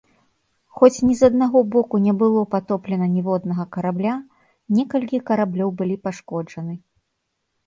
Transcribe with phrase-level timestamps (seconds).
[0.77, 4.15] Хоць ні з аднаго боку не было патоплена ніводнага карабля,
[4.79, 6.75] некалькі караблёў былі пашкоджаны.